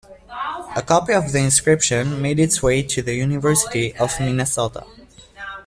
[0.75, 4.83] A copy of the inscription made its way to the University of Minnesota.